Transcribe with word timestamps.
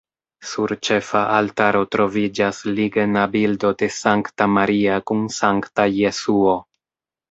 Sur 0.51 0.71
ĉefa 0.87 1.21
altaro 1.33 1.83
troviĝas 1.97 2.63
ligna 2.81 3.29
bildo 3.37 3.75
de 3.85 3.93
Sankta 4.01 4.51
Maria 4.59 5.01
kun 5.09 5.27
sankta 5.41 5.91
Jesuo. 6.03 6.61